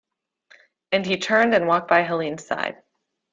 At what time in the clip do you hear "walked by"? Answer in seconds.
1.67-2.01